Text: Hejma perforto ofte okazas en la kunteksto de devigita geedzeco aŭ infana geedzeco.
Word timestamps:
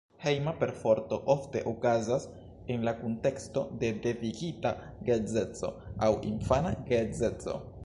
Hejma 0.21 0.51
perforto 0.61 1.19
ofte 1.33 1.61
okazas 1.71 2.25
en 2.77 2.87
la 2.87 2.95
kunteksto 3.03 3.63
de 3.83 3.93
devigita 4.07 4.73
geedzeco 5.11 5.73
aŭ 6.09 6.13
infana 6.35 6.77
geedzeco. 6.93 7.59